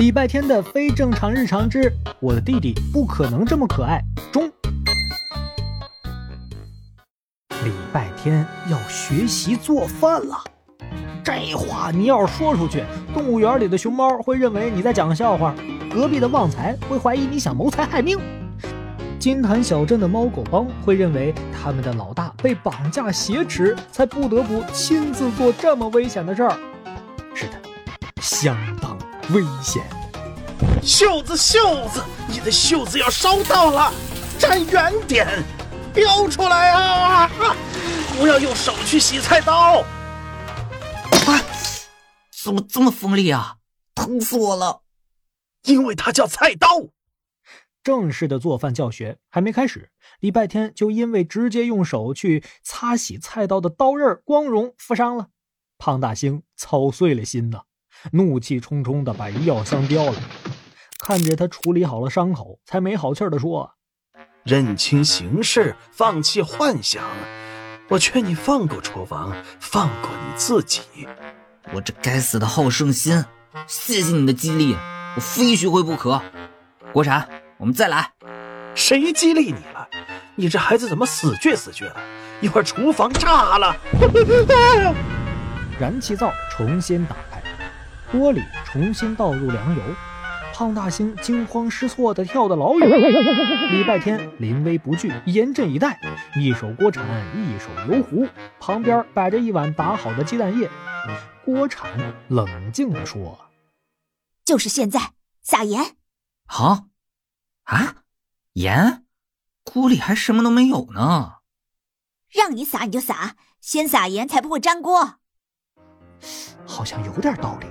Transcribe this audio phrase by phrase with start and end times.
[0.00, 4.50] 礼拜天的非正常日常之我的弟弟不可能这么可爱中。
[7.62, 10.36] 礼拜天要学习做饭了，
[11.22, 12.82] 这话你要是说出去，
[13.14, 15.54] 动物园里的熊猫会认为你在讲笑话，
[15.92, 18.18] 隔壁的旺财会怀疑你想谋财害命，
[19.20, 26.58] 金坛小镇的猫狗帮会认为他们的老大被绑架挟持，才不得不亲自做这么危险的事儿。
[27.32, 27.52] 是的，
[28.20, 28.98] 相当。
[29.32, 29.82] 危险！
[30.82, 33.90] 袖子，袖子，你的袖子要烧到了，
[34.38, 35.26] 站远点，
[35.94, 37.30] 飙出来啊！
[38.18, 39.80] 不要用手去洗菜刀。
[41.26, 41.40] 啊！
[42.44, 43.56] 怎么这么锋利啊？
[43.94, 44.82] 疼死我了！
[45.64, 46.68] 因为它叫菜刀。
[47.82, 55.28] 正式的做饭教学还没开始，礼拜天就因为直接用手去擦洗菜刀的刀刃光荣负伤了，
[55.78, 57.62] 胖大星操碎了心呐。
[58.12, 60.14] 怒气冲冲的把医药箱叼来，
[60.98, 63.72] 看着他处理好了伤口，才没好气的说
[64.44, 67.02] ：“认清形势，放弃幻想。
[67.88, 70.80] 我劝你放过厨房，放过你自己。
[71.72, 73.24] 我这该死的好胜心，
[73.66, 74.76] 谢谢你的激励，
[75.16, 76.20] 我非学会不可。
[76.92, 78.12] 国产，我们再来。
[78.74, 79.88] 谁激励你了？
[80.36, 81.96] 你这孩子怎么死倔死倔的？
[82.40, 83.76] 一会儿厨房炸了，
[85.78, 87.33] 燃气灶重新打开。”
[88.18, 89.82] 锅里重新倒入凉油，
[90.54, 92.88] 胖大星惊慌失措地跳得老远。
[93.72, 96.00] 礼拜天临危不惧，严阵以待，
[96.36, 97.04] 一手锅铲，
[97.36, 98.28] 一手油壶，
[98.60, 100.70] 旁边摆着一碗打好的鸡蛋液。
[101.44, 103.50] 锅铲冷静地说
[104.46, 105.96] ：“就是现在，撒盐。”
[106.46, 106.86] 好，
[107.64, 107.96] 啊，
[108.52, 109.04] 盐？
[109.64, 111.38] 锅里还什么都没有呢。
[112.30, 115.16] 让你撒你就撒，先撒盐才不会粘锅。
[116.66, 117.66] 好像有点道理。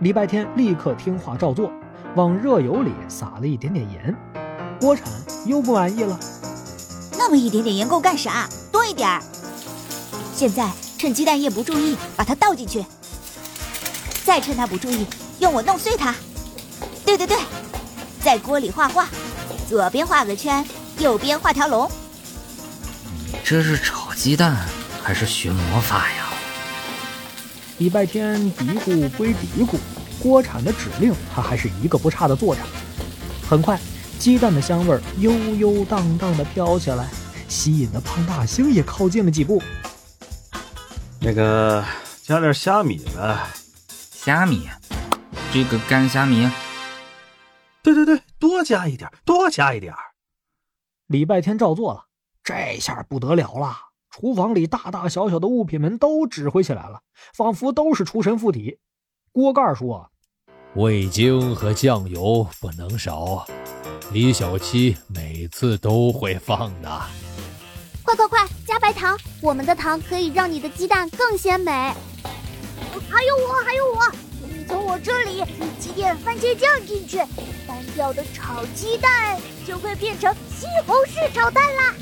[0.00, 1.70] 礼拜天立刻听话照做，
[2.16, 4.16] 往热油里撒了一点点盐。
[4.80, 5.06] 锅铲
[5.44, 6.18] 又不满意了，
[7.18, 8.48] 那么一点点盐够干啥？
[8.72, 9.22] 多一点儿。
[10.34, 12.82] 现在趁鸡蛋液不注意把它倒进去，
[14.24, 15.06] 再趁它不注意
[15.38, 16.14] 用我弄碎它。
[17.04, 17.36] 对对对，
[18.22, 19.06] 在锅里画画，
[19.68, 20.64] 左边画个圈，
[20.98, 21.90] 右边画条龙。
[23.26, 24.56] 你这是炒鸡蛋
[25.02, 26.28] 还是学魔法呀？
[27.76, 29.78] 礼拜天嘀咕归嘀咕，
[30.22, 32.60] 锅铲的指令他还是一个不差的做着。
[33.48, 33.80] 很快，
[34.18, 37.08] 鸡蛋的香味悠悠荡荡的飘起来，
[37.48, 39.60] 吸引的胖大星也靠近了几步。
[41.20, 41.84] 那个
[42.22, 43.48] 加点虾米吧。
[43.88, 44.68] 虾米？
[45.52, 46.48] 这个干虾米？
[47.82, 49.94] 对对对，多加一点，多加一点。
[51.06, 52.04] 礼拜天照做了，
[52.44, 53.74] 这下不得了了。
[54.10, 57.00] 厨房里大大小小的物品们都指挥起来了，
[57.32, 58.78] 仿佛都是厨神附体。
[59.32, 60.10] 锅盖说
[60.74, 63.46] ：“味精和酱油不能少，
[64.12, 67.00] 李小七每次都会放的。
[68.02, 69.16] 快快快，加白糖！
[69.40, 71.70] 我们的糖可以让你的鸡蛋更鲜美。
[73.08, 74.00] 还有我，还有我，
[74.48, 75.44] 你从我这里
[75.78, 77.18] 挤点番茄酱进去，
[77.68, 81.94] 单调的炒鸡蛋就会变成西红柿炒蛋啦。”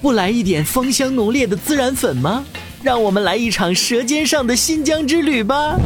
[0.00, 2.46] 不来一点芳香浓烈的孜然粉吗？
[2.82, 5.78] 让我们来一场舌尖上的新疆之旅吧！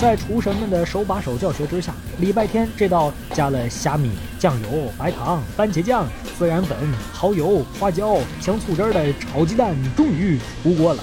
[0.00, 6.08] 在厨神们的手把手教学之下，礼拜天这道加了虾米、酱油、白糖、番茄酱、
[6.38, 6.76] 孜然粉、
[7.14, 11.02] 蚝油、花椒、香醋汁的炒鸡蛋终于出锅了。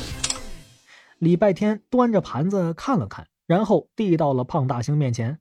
[1.19, 5.39] 礼拜天端着盘子看了看，然后递到了胖大星面前：“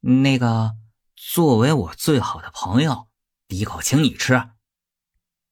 [0.00, 0.72] 那个，
[1.14, 3.08] 作为我最好的朋友，
[3.46, 4.42] 第一口请你吃。”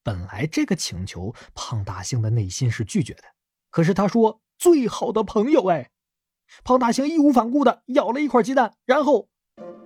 [0.03, 3.25] 本来这个请求，胖大星的内心是拒绝的。
[3.71, 5.91] 可是他说：“最好的朋友。”哎，
[6.65, 9.29] 胖大星义无反顾的咬了一块鸡蛋，然后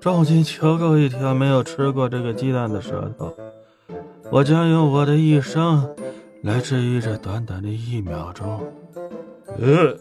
[0.00, 3.34] 召集求够一条没有吃过这个鸡蛋的舌头，
[4.30, 5.94] 我将用我的一生
[6.42, 8.60] 来治愈这短短的一秒钟。
[9.58, 9.96] 呃，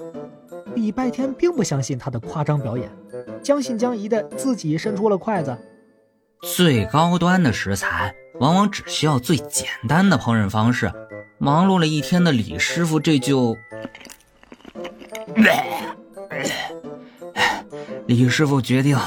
[0.75, 2.91] 礼拜天并不相信他的夸张表演，
[3.41, 5.57] 将信将疑的自己伸出了筷子。
[6.41, 8.13] 最高端的食材。
[8.41, 10.91] 往往只需要最简单的烹饪方式，
[11.37, 13.55] 忙碌了一天的李师傅这就，
[18.15, 18.97] 李师傅决定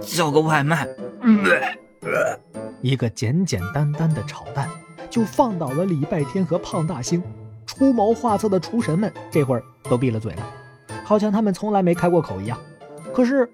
[0.00, 0.88] 叫个外卖，
[2.80, 4.70] 一个简简单单的炒蛋
[5.10, 7.22] 就放倒了礼拜天和胖大星，
[7.66, 10.50] 出谋划策的厨神们这会儿都闭了嘴了，
[11.04, 12.58] 好像他们从来没开过口一样。
[13.12, 13.46] 可是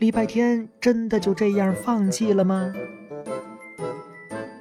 [0.00, 2.70] 礼拜天真的就这样放弃了吗？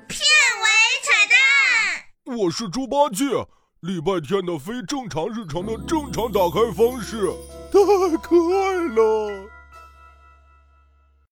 [0.07, 0.21] 片
[0.63, 0.65] 尾
[1.03, 3.25] 彩蛋我是猪八戒，
[3.81, 7.29] 礼拜天的非正常日常的正常打开方式，
[7.73, 9.49] 太可爱了。